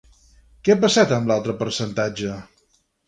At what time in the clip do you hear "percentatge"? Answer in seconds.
1.63-2.33